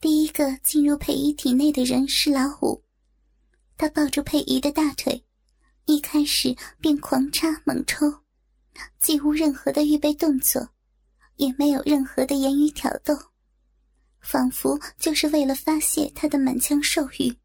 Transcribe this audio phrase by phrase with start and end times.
[0.00, 2.84] 第一个进入佩仪体内的人是老五，
[3.76, 5.24] 他抱住佩仪的大腿，
[5.86, 8.06] 一开始便狂插猛抽，
[9.00, 10.68] 既无任何的预备动作，
[11.34, 13.12] 也没有任何的言语挑逗，
[14.20, 17.36] 仿佛就是为了发泄他的满腔兽欲。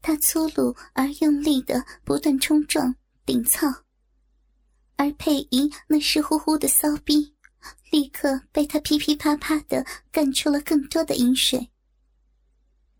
[0.00, 3.66] 他粗鲁而用力的不断冲撞、顶操，
[4.94, 7.35] 而佩仪那湿乎乎的骚逼。
[7.90, 11.70] 立刻被他噼噼啪啪的干出了更多的饮水。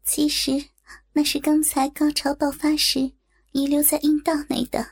[0.04, 0.64] 其实
[1.12, 3.10] 那是刚才高潮爆发时
[3.52, 4.86] 遗留在阴道内的，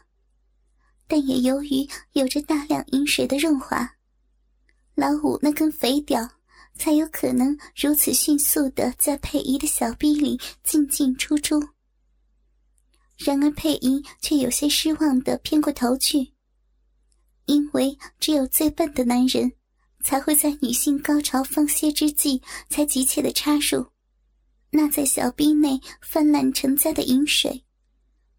[1.06, 3.96] 但也由于有着大量饮水的润滑，
[4.94, 6.28] 老五那根肥屌
[6.74, 11.62] 才有可能如此迅速的在佩仪的小臂里进进出出。
[13.16, 16.32] 然而佩仪却有些失望的偏过头去，
[17.44, 19.52] 因为只有最笨的男人。
[20.04, 23.86] 才会在女性高潮放歇之际才急切的插入，
[24.70, 27.64] 那在小臂内泛滥成灾的饮水，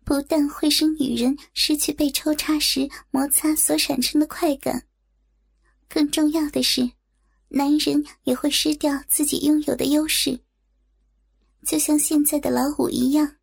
[0.06, 4.86] 不但会使女人失去被抽插时摩擦所产生的快感，
[5.90, 6.92] 更重要的是，
[7.50, 10.40] 男人也会失掉自己拥有的优势。
[11.66, 13.38] 就像现在的老五一样，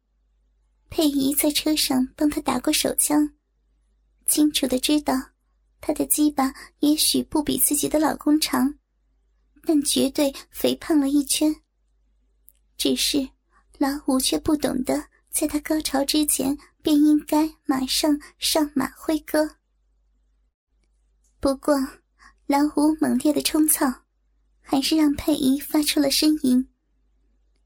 [0.90, 3.32] 佩仪在车上帮他打过手枪，
[4.26, 5.31] 清楚的知道。
[5.82, 8.72] 她的鸡巴也许不比自己的老公长，
[9.64, 11.54] 但绝对肥胖了一圈。
[12.78, 13.28] 只是
[13.78, 19.56] 老五却不懂得，在他高潮之前便应该马上上马挥戈。
[21.40, 21.74] 不过，
[22.46, 23.92] 老五猛烈的冲操，
[24.60, 26.68] 还是让佩仪发出了呻吟。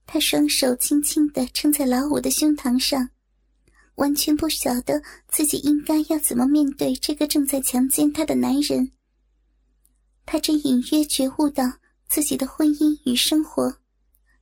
[0.06, 3.10] 他双手轻轻的撑在老五的胸膛上。
[3.96, 8.92] 完全不晓得自己应该要怎么面对这个正在强奸她的男人。
[10.24, 11.64] 她正隐约觉悟到
[12.08, 13.78] 自己的婚姻与生活，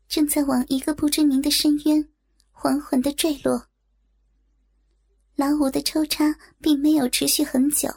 [0.08, 2.08] 正在往一个不知名的深渊
[2.50, 3.68] 缓缓的坠落。
[5.36, 7.88] 老五的抽插并没有持续很久，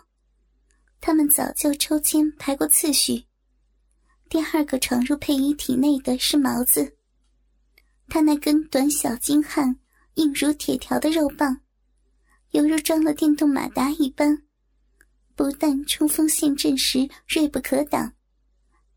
[0.99, 3.25] 他们早就抽签排过次序。
[4.29, 6.97] 第二个闯入佩仪体内的是毛子，
[8.09, 9.79] 他那根短小精悍。
[10.17, 11.61] 硬如铁条的肉棒，
[12.51, 14.43] 犹如装了电动马达一般，
[15.35, 18.11] 不但冲锋陷阵时锐不可挡，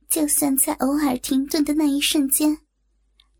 [0.08, 2.58] 就算在偶尔停顿的那一瞬间，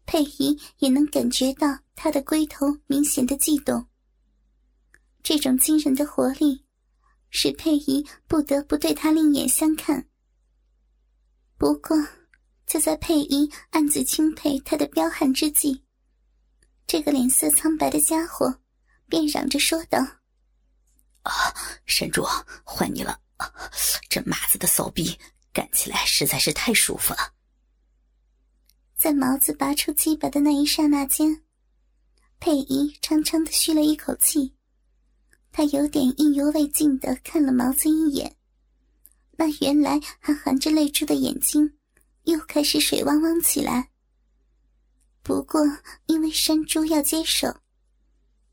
[0.05, 3.87] 佩仪也能感觉到他的龟头明显的悸动。
[5.23, 6.65] 这种惊人的活力，
[7.31, 10.07] 使佩仪不得不对他另眼相看。
[11.57, 11.97] 不过，
[12.67, 15.83] 就在佩仪暗自钦佩他的彪悍之际，
[16.91, 18.53] 这个脸色苍白的家伙，
[19.07, 20.01] 便嚷着说道
[21.23, 21.33] ：“啊，
[21.87, 22.27] 山主，
[22.65, 23.21] 换你了！
[24.09, 25.17] 这马子的骚逼
[25.53, 27.33] 干起来实在是太舒服了。”
[28.99, 31.45] 在毛子拔出鸡巴的那一刹那间，
[32.41, 34.57] 佩仪长长的吁了一口气，
[35.53, 38.35] 她有点意犹未尽的看了毛子一眼，
[39.37, 41.73] 那原来还含着泪珠的眼睛，
[42.25, 43.90] 又开始水汪汪起来。
[45.31, 45.61] 不过，
[46.07, 47.47] 因为山猪要接手，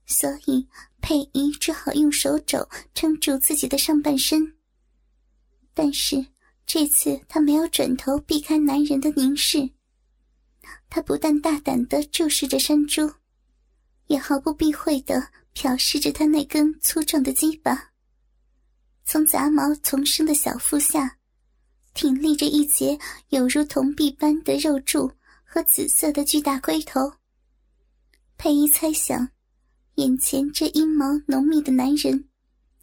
[0.06, 0.68] 所以
[1.02, 4.56] 佩仪只好用手肘撑住自己的上半身。
[5.74, 6.24] 但是
[6.68, 9.68] 这次他没有转头避开男人的凝视，
[10.88, 13.12] 他不但大胆的注视着山猪，
[14.06, 17.90] 也毫不避讳的瞟视着他那根粗壮的鸡巴。
[19.04, 21.18] 从杂毛丛生的小腹下，
[21.96, 23.00] 挺立着一截
[23.30, 25.12] 有如铜币般的肉柱。
[25.58, 27.12] 和紫色的巨大龟头，
[28.38, 29.28] 佩仪猜想，
[29.96, 32.30] 眼前这阴毛浓密的男人，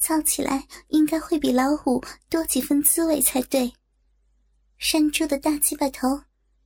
[0.01, 3.73] 操起来应该会比老虎多几分滋味才对。
[4.77, 6.21] 山猪的大鸡巴头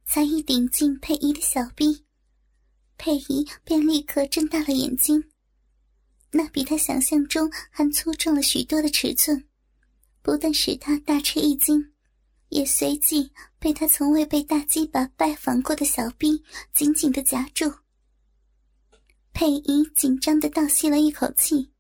[0.07, 2.07] 才一顶进佩仪的小臂，
[2.97, 5.23] 佩仪便立刻睁大了眼睛。
[6.31, 9.47] 那比他想象中还粗壮了许多的尺寸，
[10.23, 11.93] 不但使他大吃一惊。
[12.49, 17.73] 也随即被他从未被大鸡巴拜访过的小臂紧紧的夹住。
[19.33, 21.71] 佩仪紧张的倒吸了一口气，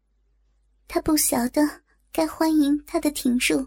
[0.86, 1.62] 他不晓得
[2.12, 3.66] 该欢迎他的挺入，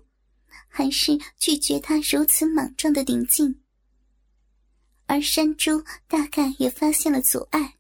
[0.68, 3.62] 还是拒绝他如此莽撞的顶进。
[5.08, 7.78] 而山猪大概也发现了阻碍，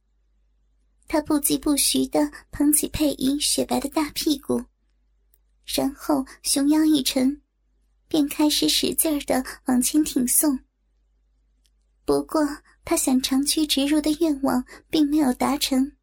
[1.07, 4.62] 他不疾不徐的捧起佩仪雪白的大屁股，
[5.66, 7.42] 然后熊腰一沉。
[8.12, 10.60] 便开始使劲儿的往前挺送。
[12.04, 12.46] 不过，
[12.84, 15.94] 他想长驱直入的愿望并没有达成，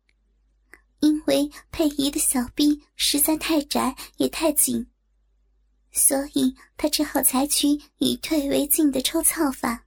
[1.01, 4.87] 因为佩仪的小臂实在太窄也太紧，
[5.93, 9.85] 所以他只好采取以退为进的抽操法。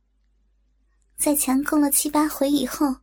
[1.17, 2.95] 在强攻了七八回以后，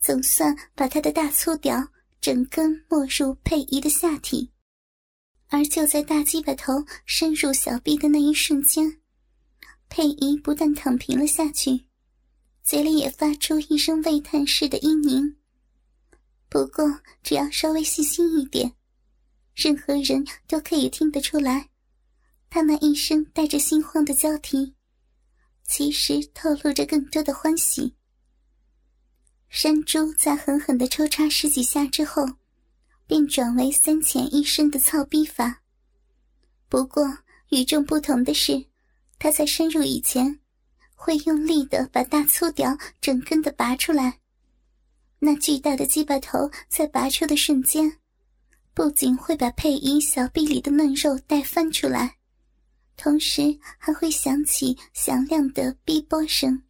[0.00, 1.80] 总算把他的大粗屌
[2.20, 4.50] 整根没入佩仪的下体。
[5.52, 9.02] 而就在大鸡巴头伸入小臂的那一瞬间，
[9.90, 11.84] 佩仪不但躺平了下去，
[12.64, 15.36] 嘴里也发出一声微叹似的嘤咛。
[16.48, 18.72] 不过，只要稍微细心一点，
[19.54, 21.68] 任何人都可以听得出来，
[22.48, 24.74] 他那一声带着心慌的交替，
[25.68, 27.94] 其实透露着更多的欢喜。
[29.50, 32.26] 山猪在狠狠的抽插十几下之后。
[33.12, 35.60] 便转为三浅一深的操逼法。
[36.70, 37.04] 不过
[37.50, 38.64] 与众不同的是，
[39.18, 40.40] 他在深入以前，
[40.94, 44.18] 会用力的把大粗屌整根的拔出来。
[45.18, 47.98] 那巨大的鸡巴头在拔出的瞬间，
[48.72, 52.16] 不仅会把佩仪小臂里的嫩肉带翻出来，
[52.96, 56.62] 同时还会响起响亮的逼波声。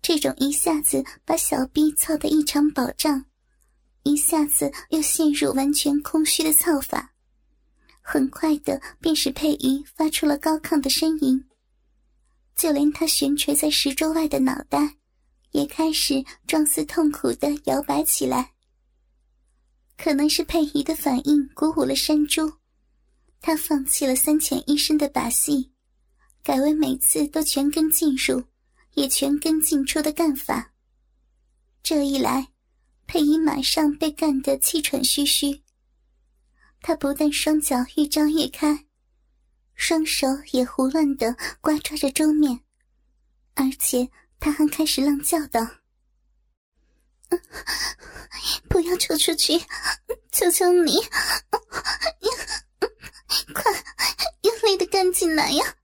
[0.00, 3.26] 这种一下子把小臂操得异常饱胀。
[4.02, 7.14] 一下子又陷入完全空虚的操法，
[8.00, 11.44] 很快的便使佩仪发出了高亢的呻吟，
[12.56, 14.96] 就连他悬垂在石桌外的脑袋，
[15.52, 18.52] 也开始状似痛苦的摇摆起来。
[19.98, 22.50] 可能是佩仪的反应鼓舞了山猪，
[23.40, 25.70] 他放弃了三浅一深的把戏，
[26.42, 28.42] 改为每次都全根进入，
[28.94, 30.72] 也全根进出的干法。
[31.82, 32.49] 这一来。
[33.10, 35.64] 佩仪马上被干得气喘吁吁。
[36.80, 38.86] 他不但双脚越张越开，
[39.74, 42.60] 双手也胡乱的刮抓着桌面，
[43.54, 44.08] 而且
[44.38, 45.60] 他还开始浪叫道
[48.70, 49.58] ：“不要抽出去，
[50.30, 50.92] 求求你，
[53.52, 53.72] 快
[54.42, 55.74] 用力的干进来呀！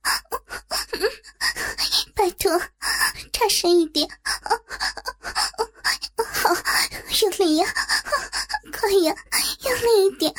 [2.15, 2.59] 拜托，
[3.33, 4.09] 插深一点。”
[6.17, 6.55] 好，
[7.23, 7.67] 用力呀！
[8.73, 9.15] 快呀，
[9.65, 10.35] 用力一点！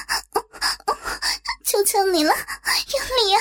[1.63, 3.39] 求求你了，用力呀！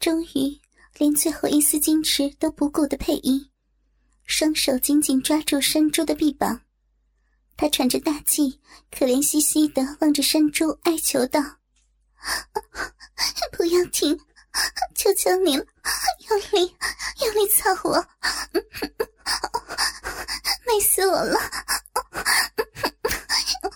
[0.00, 0.60] 终于，
[0.98, 3.50] 连最后一丝矜持都不顾的配音，
[4.26, 6.60] 双手紧紧抓住山猪的臂膀，
[7.56, 8.60] 他喘着大气，
[8.90, 11.40] 可怜兮兮的望着山猪，哀求道
[13.52, 14.18] ：“不要停，
[14.94, 15.64] 求求你了，
[16.28, 16.76] 用力，
[17.20, 18.06] 用力操我！”
[20.66, 21.38] 美死我了！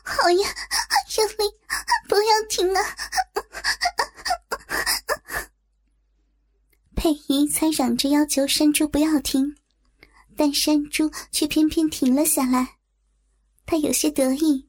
[0.04, 0.48] 好呀，
[1.16, 1.54] 用力，
[2.08, 2.82] 不要停啊！
[6.96, 9.56] 佩仪才嚷着要求山猪不要停，
[10.36, 12.76] 但山猪却偏偏停了下来。
[13.64, 14.67] 他有些得意，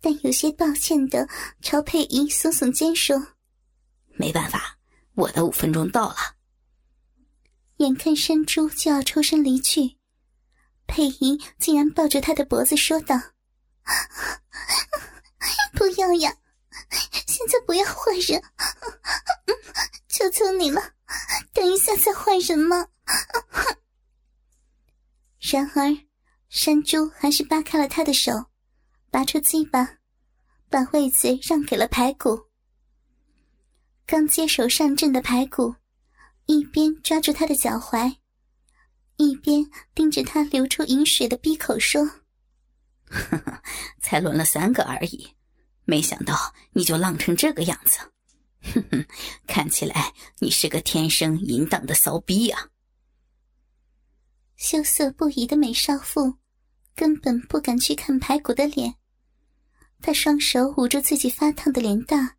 [0.00, 1.28] 但有些抱歉的
[1.60, 3.34] 朝佩仪耸耸肩说
[4.16, 4.78] ：“没办法，
[5.14, 6.16] 我的五分钟到了。”
[7.78, 9.96] 眼看山猪就要抽身离去。
[10.86, 13.14] 佩仪竟然抱着他的脖子说道
[15.74, 16.34] ：“不要呀，
[17.26, 18.42] 现在不要换人，
[20.08, 20.94] 求求你了，
[21.52, 22.88] 等一下再换人嘛。”
[25.38, 25.96] 然而，
[26.48, 28.47] 山猪还是扒开了他的手，
[29.10, 29.98] 拔出鸡巴，
[30.68, 32.48] 把位子让给了排骨。
[34.06, 35.74] 刚接手上阵的排骨，
[36.46, 38.16] 一边抓住他的脚踝。
[39.16, 42.04] 一边盯着他流出饮水的闭口说
[43.10, 43.62] ：“呵呵，
[44.00, 45.28] 才轮了三个而已，
[45.84, 47.98] 没想到你就浪成这个样子。
[48.62, 49.06] 哼哼，
[49.46, 52.68] 看起来你是个天生淫荡的骚逼啊！”
[54.56, 56.34] 羞涩不已的美少妇
[56.98, 58.96] 根本不敢去看排骨的脸，
[60.02, 62.34] 他双手捂住自己发烫的脸蛋，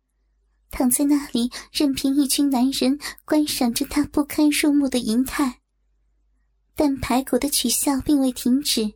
[0.70, 5.60] 躺在那里任凭一群男人观赏着他不堪入目的淫态。
[6.76, 8.92] 但排骨的取笑并未停止，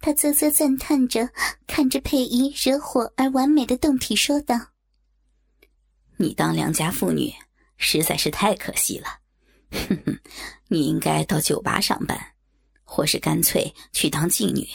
[0.00, 1.28] 他啧啧赞叹着，
[1.66, 4.56] 看着佩仪惹火而完美的胴体，说道
[6.16, 7.34] ：“你当良家妇女
[7.76, 9.08] 实在是太可惜了，
[9.72, 10.20] 哼哼，
[10.68, 12.16] 你应该到酒吧上班，
[12.92, 14.68] 或是干脆去当妓女，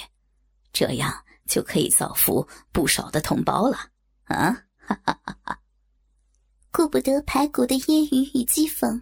[0.72, 1.14] 这样
[1.50, 3.78] 就可以造福不少的同胞了。”
[4.24, 5.60] 啊，哈哈哈哈！
[6.72, 9.02] 顾不得排骨的揶揄与讥讽。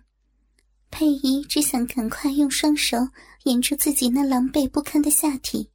[0.90, 2.98] 佩姨只想赶快用双手
[3.44, 5.70] 掩住自己那狼狈不堪的下体，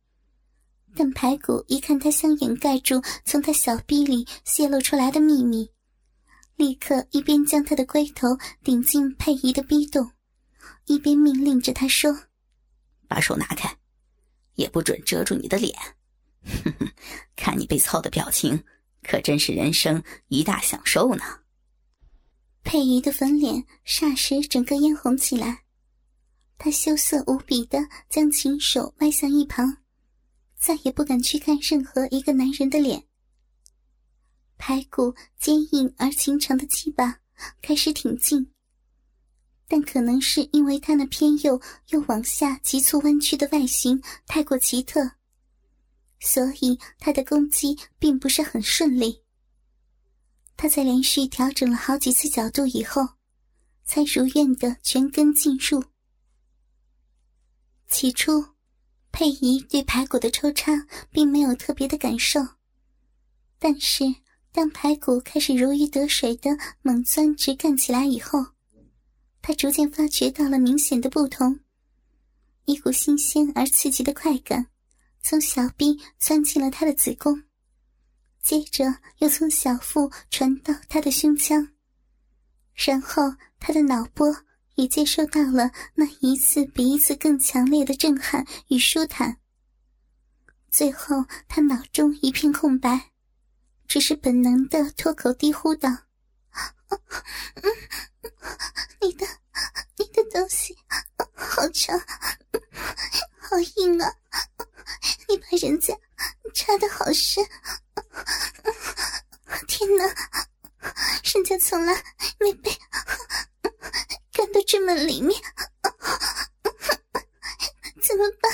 [0.96, 5.70] 但排骨一看他想掩盖住从他小臂里泄露出来的秘密，
[6.56, 10.10] 立刻一边将他的龟头顶进佩姨的逼洞，
[10.86, 12.12] 一边命令着他说
[13.08, 13.76] ：“把手拿开，
[14.54, 15.74] 也不准遮住你的脸。
[16.44, 16.92] 哼哼，
[17.34, 18.62] 看你被操的表情，
[19.02, 21.24] 可真是人生一大享受呢。”
[22.62, 25.64] 佩仪的粉脸霎时整个嫣红起来，
[26.58, 27.78] 她羞涩无比的
[28.10, 29.78] 将琴手歪向一旁，
[30.54, 33.02] 再也不敢去看任何一个男人的脸。
[34.58, 37.20] 排骨坚硬而情长的鸡巴
[37.62, 38.52] 开始挺进，
[39.68, 41.60] 但可能是因为他那偏右
[41.90, 45.12] 又往下急促弯曲的外形太过奇特，
[46.20, 49.22] 所以他的攻击并不是很顺利。
[50.56, 53.06] 他在连续调整了好几次角度以后，
[53.84, 55.84] 才如愿的全根进入。
[57.86, 58.44] 起初，
[59.12, 60.72] 佩仪对排骨的抽插
[61.10, 62.40] 并没有特别的感受，
[63.58, 64.04] 但是
[64.50, 66.50] 当排骨开始如鱼得水的
[66.82, 68.44] 猛钻直干起来以后，
[69.48, 71.58] 他逐渐发觉到了明显的不同，
[72.66, 74.66] 一股新鲜而刺激的快感
[75.22, 77.44] 从小臂钻进了他的子宫，
[78.42, 78.84] 接着
[79.20, 81.66] 又从小腹传到他的胸腔，
[82.74, 83.22] 然后
[83.58, 84.36] 他的脑波。
[84.74, 89.38] 也接受到了那一次比一次更强烈的震撼与舒坦。
[90.70, 93.10] 最后，他脑中一片空白，
[93.88, 95.88] 只是本能的脱口低呼道
[99.00, 99.26] ：“你的，
[99.96, 100.76] 你的东西
[101.34, 101.98] 好长，
[103.38, 104.14] 好硬啊！
[105.28, 105.96] 你把人家
[106.54, 107.44] 插的好深，
[109.66, 110.04] 天哪，
[111.34, 111.94] 人家从来
[112.38, 112.70] 没被……”
[114.32, 115.42] 干到这么里面，
[118.02, 118.52] 怎么办？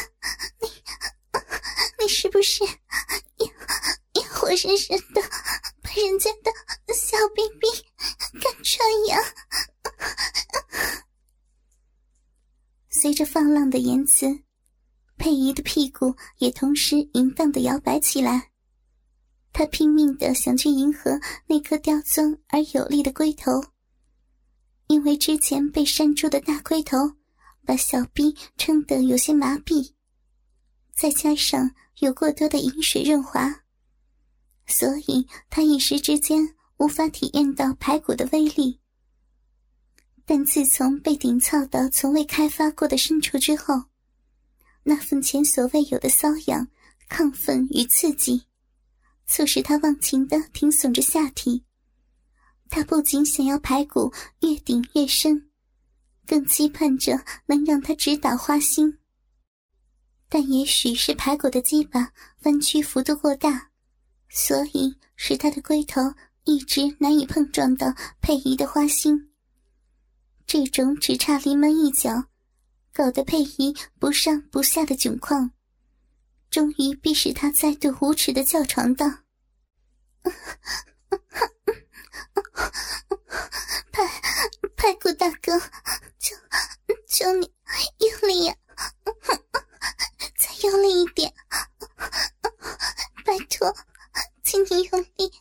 [0.60, 0.82] 你，
[1.98, 3.46] 你是不是要
[4.14, 5.20] 要活生生的
[5.82, 7.70] 把人家的小兵兵
[8.40, 9.18] 干穿呀？
[12.90, 14.26] 随着放浪的言辞，
[15.16, 18.50] 佩仪的屁股也同时淫荡的摇摆起来。
[19.52, 23.64] 她拼命的想去迎合那颗刁钻而有力的龟头。
[24.86, 26.98] 因为之前被扇住的大龟头，
[27.64, 29.94] 把小臂撑得有些麻痹，
[30.92, 31.70] 再加上
[32.00, 33.62] 有过多的饮水润滑，
[34.66, 38.80] 所以她一时之间无法体验到排骨的威力。
[40.24, 43.74] 但自从被顶操到从未开发过的深处之后，
[44.82, 46.66] 那份前所未有的瘙痒、
[47.10, 48.46] 亢奋与刺激，
[49.26, 51.64] 促使他忘情的挺耸着下体。
[52.70, 55.50] 他不仅想要排骨越顶越深，
[56.26, 58.98] 更期盼着能让他直捣花心。
[60.30, 62.12] 但也许是排骨的鸡巴
[62.44, 63.70] 弯曲幅度过大，
[64.30, 66.00] 所以使他的龟头
[66.44, 69.32] 一直难以碰撞到佩仪的花心。
[70.46, 72.24] 这种只差临门一脚，
[72.92, 75.50] 搞得佩仪不上不下的窘况，
[76.50, 79.06] 终于逼使他再度无耻的叫床道。
[83.90, 84.02] 排
[84.76, 85.58] 排骨大哥，
[86.18, 86.36] 求
[87.08, 87.50] 求你
[87.98, 88.54] 用力呀，
[90.38, 91.32] 再用力一点，
[93.24, 93.74] 拜托，
[94.44, 95.32] 请你用力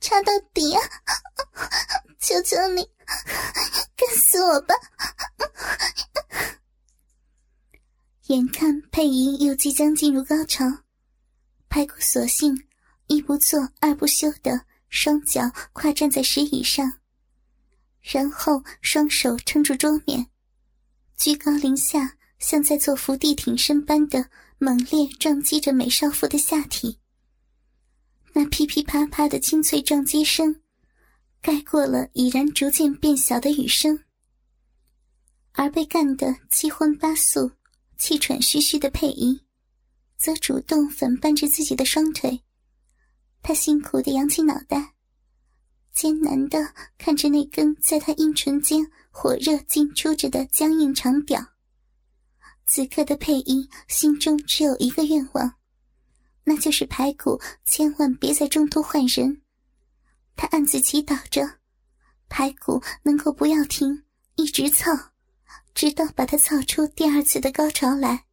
[0.00, 0.80] 插到底啊！
[2.18, 2.82] 求求你，
[3.96, 4.74] 干死我吧！
[8.28, 10.64] 眼看佩仪又即将进入高潮，
[11.68, 12.66] 排骨索性
[13.08, 14.66] 一不做二不休的。
[14.90, 15.42] 双脚
[15.74, 16.90] 跨站在石椅上，
[18.00, 20.26] 然后双手撑住桌面，
[21.14, 26.98] 居高临下，像在做伏地挺身般的猛烈撞击着美少妇的下体。
[28.32, 30.60] 那噼噼啪啪的清脆撞击声，
[31.40, 33.98] 盖过了已然逐渐变小的雨声。
[35.52, 37.50] 而被干得七荤八素、
[37.98, 39.40] 气喘吁吁的佩仪，
[40.16, 42.40] 则主动反扳着自己的双腿。
[43.42, 44.94] 他辛苦的扬起脑袋，
[45.92, 51.44] 艰难的看着那根在他阴唇间火热进出着的僵硬长屌。
[52.66, 55.57] 此刻的佩仪心中只有一个愿望，
[56.48, 59.42] 那就是排骨千万别在中途换人。
[60.34, 61.46] 他暗自祈祷着，
[62.30, 64.04] 排骨能够不要停，
[64.36, 64.90] 一直操，
[65.74, 68.24] 直到把他操出第二次的高潮来。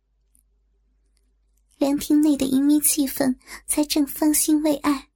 [1.78, 3.36] 凉亭内的淫靡气氛
[3.68, 5.10] 才正芳心未艾，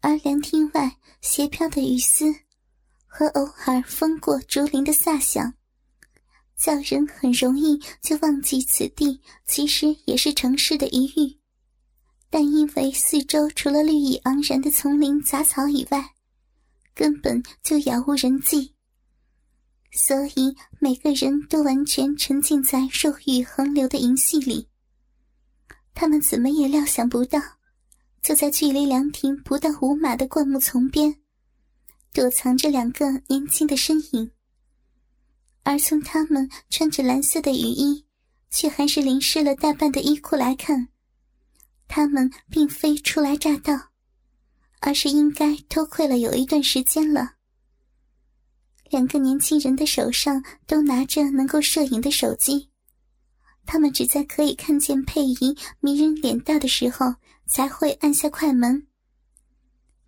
[0.00, 2.34] 而凉亭外斜飘的雨丝
[3.06, 5.52] 和偶尔风过竹林的飒响，
[6.56, 11.36] 叫人很容易就忘记此地其实也是城市的一域。
[12.30, 16.14] 但因为四周除了绿意盎然的丛林杂草以外，
[16.94, 18.74] 根本就杳无人迹，
[19.92, 24.68] 所以每个人都完全沉浸在肉欲横流的淫戏里。
[25.94, 27.40] 他们怎么也料想不到，
[28.22, 31.16] 就在距离凉亭不到五码的灌木丛边，
[32.12, 34.30] 躲藏着两个年轻的身影。
[35.62, 38.04] 而从他们穿着蓝色的雨衣，
[38.50, 40.88] 却还是淋湿了大半的衣裤来看，
[41.88, 43.90] 他们并非初来乍到，
[44.80, 47.36] 而是应该偷窥了有一段时间了。
[48.90, 52.70] 两个年轻人的手上都拿着能够摄影的手机，
[53.66, 57.14] 他们只在可以看见佩仪迷人脸蛋的时候
[57.46, 58.86] 才会按下快门。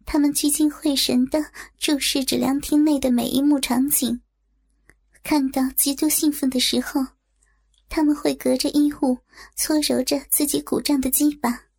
[0.07, 1.45] 他们聚精会神的
[1.79, 4.21] 注视着凉亭内的每一幕场景，
[5.23, 7.05] 看到极度兴奋的时候，
[7.89, 9.19] 他们会隔着衣物
[9.57, 11.70] 搓揉着自己鼓胀的鸡巴。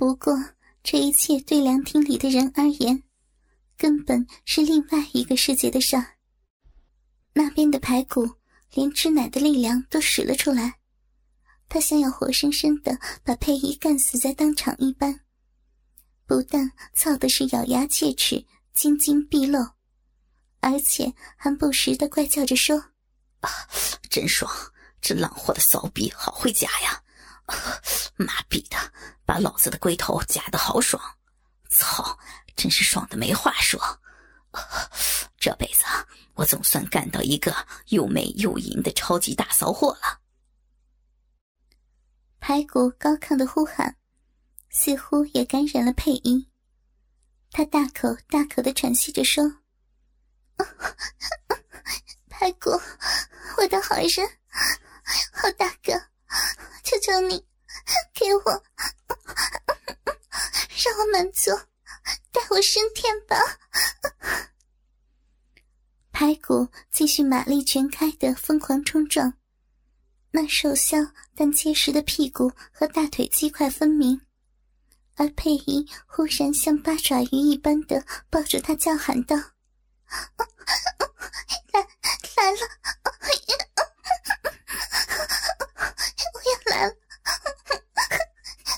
[0.00, 0.34] 不过，
[0.82, 3.02] 这一切对凉亭里的人而言。
[3.76, 6.16] 根本是另外一个世界的事儿。
[7.34, 8.26] 那边的排骨
[8.72, 10.78] 连吃奶的力量都使了出来，
[11.68, 15.20] 他想要活生生的把佩仪干死在当场一般。
[16.26, 18.42] 不但操的是咬牙切齿、
[18.72, 19.58] 津津毕露，
[20.60, 22.74] 而且还不时的怪叫着说
[23.40, 23.50] ：“啊，
[24.08, 24.50] 真爽！
[25.02, 27.02] 这浪货的骚逼好会夹呀！
[28.20, 28.76] 妈逼的，
[29.24, 31.02] 把老子的龟头夹的好爽！
[31.70, 32.18] 操！”
[32.56, 33.80] 真是爽的没话说，
[35.38, 35.84] 这辈子
[36.34, 37.54] 我总算干到一个
[37.86, 40.20] 又美又淫的超级大骚货了。
[42.38, 43.96] 排骨高亢的呼喊，
[44.68, 46.50] 似乎也感染了配音。
[47.50, 49.42] 他大口大口的喘息着说
[52.28, 52.70] ：“排骨，
[53.56, 54.28] 我的好人，
[55.32, 55.92] 好大哥，
[56.84, 57.46] 求求你，
[58.14, 58.62] 给我，
[60.84, 61.50] 让我满足。”
[62.32, 63.36] 带我升天吧！
[66.12, 69.34] 排骨继续马力全开的疯狂冲撞，
[70.30, 70.96] 那瘦削
[71.34, 74.20] 但结实的屁股和大腿肌块分明，
[75.16, 79.36] 而佩仪忽然像八爪鱼一般的抱住他，叫喊道
[81.72, 81.80] ：“来
[82.36, 82.58] 来了，
[86.34, 86.92] 我要来了，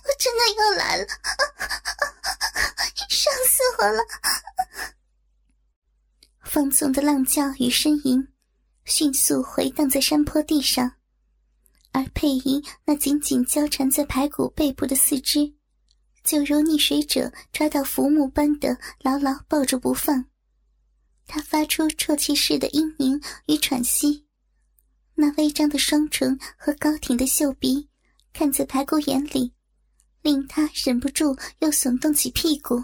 [0.04, 1.06] 我真的要来了！”
[3.08, 4.02] 烧死我了！
[6.44, 8.28] 放纵的浪叫与呻吟，
[8.84, 10.92] 迅速回荡在山坡地上，
[11.92, 15.54] 而佩仪那紧紧交缠在排骨背部的四肢，
[16.24, 20.24] 就如溺水者抓到浮木般的牢牢抱住不放。
[21.26, 24.26] 他发出啜泣似的嘤咛与喘息，
[25.14, 27.88] 那微张的双唇和高挺的秀鼻，
[28.32, 29.54] 看在排骨眼里，
[30.22, 32.82] 令他忍不住又耸动起屁股。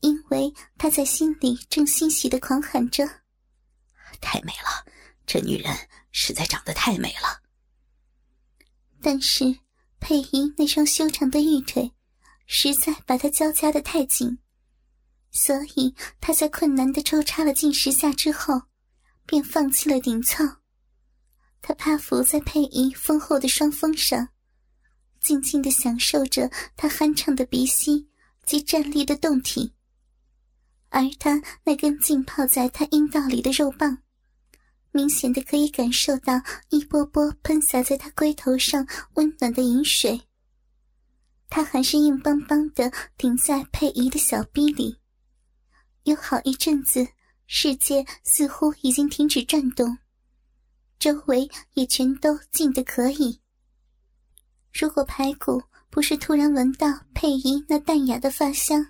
[0.00, 3.06] 因为他在心里正欣喜的狂喊着
[4.20, 4.84] ：“太美了，
[5.26, 5.74] 这女人
[6.12, 7.40] 实在长得太美了。”
[9.00, 9.44] 但是
[10.00, 11.90] 佩仪那双修长的玉腿，
[12.46, 14.38] 实在把他交加的太紧，
[15.30, 18.60] 所以他在困难的抽插了近十下之后，
[19.24, 20.44] 便放弃了顶操。
[21.62, 24.28] 他趴伏在佩仪丰厚的双峰上，
[25.24, 28.06] 静静的享受着他酣畅的鼻息
[28.44, 29.72] 及站立的动体。
[30.90, 33.98] 而他那根浸泡在他阴道里的肉棒，
[34.92, 36.34] 明显的可以感受到
[36.68, 40.20] 一波波喷洒在他龟头上温暖的饮水。
[41.48, 44.98] 他还是硬邦邦的顶在佩仪的小逼里，
[46.02, 47.08] 有好一阵子，
[47.46, 49.96] 世界似乎已经停止转动，
[50.98, 53.40] 周围也全都静得可以。
[54.74, 58.84] 如果排骨不是突然闻到佩仪那淡雅的发香，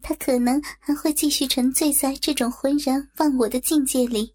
[0.00, 4.32] 他可能还会继续沉醉在这种浑然忘我的境界里，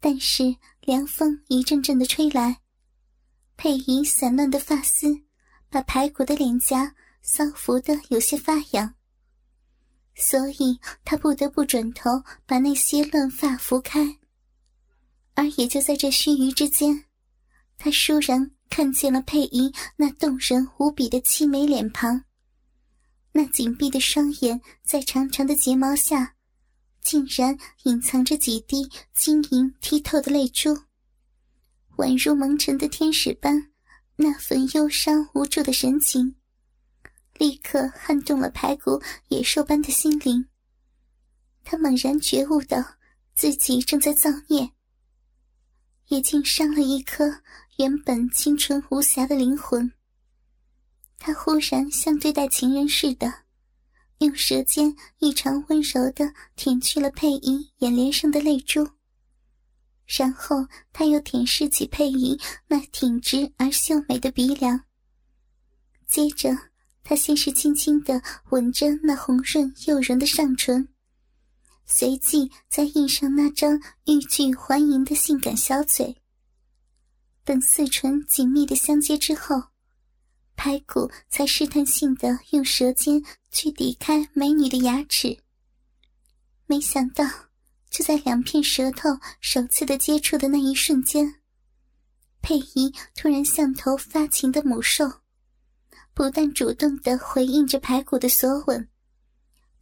[0.00, 2.60] 但是凉风一阵阵的吹来，
[3.56, 5.06] 佩仪散乱的发丝
[5.68, 6.92] 把排骨的脸颊
[7.24, 8.92] 搔服的有些发痒，
[10.16, 12.10] 所以他不得不转头
[12.46, 14.16] 把那些乱发拂开。
[15.34, 17.04] 而也就在这须臾之间，
[17.78, 22.24] 他倏然看见了佩仪那动人无比的凄美脸庞。
[23.32, 26.36] 那紧闭的双眼，在长长的睫毛下，
[27.02, 30.70] 竟然隐藏着几滴晶莹剔透的泪珠，
[31.96, 33.70] 宛如蒙尘的天使般，
[34.16, 36.36] 那份忧伤无助的神情，
[37.38, 40.46] 立刻撼动了排骨野兽般的心灵。
[41.64, 42.78] 他猛然觉悟到
[43.34, 44.70] 自己正在造孽，
[46.08, 47.42] 也竟伤了一颗
[47.80, 49.90] 原本清纯无瑕的灵魂。
[51.16, 53.32] 他忽然像对待情人似的，
[54.18, 58.86] 用舌尖异常温柔的舔去了佩仪眼帘上的泪珠，
[60.06, 60.56] 然后
[60.92, 62.38] 他又舔舐起佩仪
[62.68, 64.78] 那挺直而秀美的鼻梁。
[66.06, 66.54] 接着，
[67.02, 70.86] 他先是轻轻的吻着那红润诱人的上唇，
[71.86, 76.19] 随即再印上那张欲拒还迎的性感小嘴。
[77.44, 79.62] 等四唇紧密的相接之后，
[80.56, 85.36] 排骨才试探性的用舌尖去抵开美女的牙齿。
[86.66, 87.24] 没想到，
[87.88, 89.08] 就在两片舌头
[89.40, 91.40] 首次的接触的那一瞬间，
[92.42, 95.10] 佩仪突然像头发情的母兽，
[96.14, 98.88] 不但主动的回应着排骨的索吻。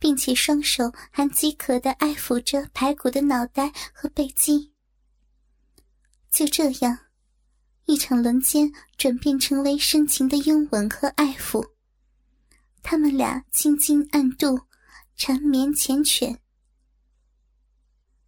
[0.00, 4.72] 并且双手还饥渴的爱抚着排骨的脑袋和背肌。
[6.30, 6.96] 就这样，
[7.88, 11.66] 一场轮奸转变成为深情的拥吻和爱抚。
[12.82, 14.60] 他们俩亲亲暗度，
[15.16, 16.36] 缠绵缱绻，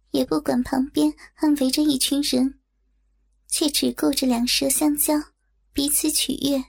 [0.09, 2.59] 也不管旁边还围着一群人，
[3.47, 5.13] 却只顾着两舌相交，
[5.73, 6.65] 彼此取悦。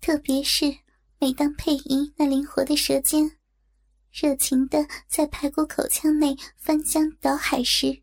[0.00, 0.74] 特别是
[1.18, 3.36] 每当佩仪那灵活的舌尖。
[4.10, 8.02] 热情的在排骨口腔内翻江倒海时，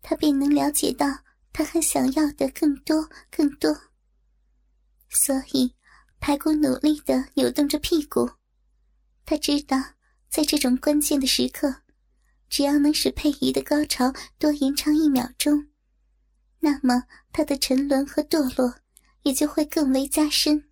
[0.00, 1.06] 他便能了解到
[1.52, 3.76] 他还想要的更多更多。
[5.10, 5.74] 所以，
[6.18, 8.30] 排骨努力的扭动着屁股。
[9.24, 9.76] 他知道，
[10.28, 11.74] 在这种关键的时刻，
[12.48, 15.68] 只要能使佩仪的高潮多延长一秒钟，
[16.60, 18.74] 那么他的沉沦和堕落
[19.22, 20.71] 也就会更为加深。